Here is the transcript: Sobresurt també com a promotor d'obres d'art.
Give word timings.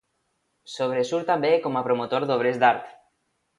Sobresurt 0.75 1.29
també 1.33 1.53
com 1.67 1.79
a 1.81 1.85
promotor 1.91 2.27
d'obres 2.33 2.61
d'art. 2.65 2.91